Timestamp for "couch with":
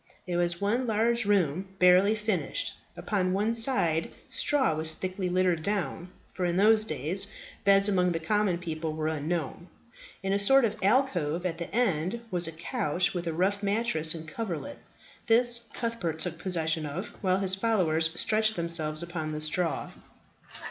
12.51-13.27